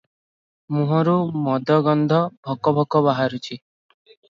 [0.75, 1.13] ମୁହଁରୁ
[1.49, 3.65] ମଦଗନ୍ଧ ଭକ ଭକ ବାହାରୁଛି।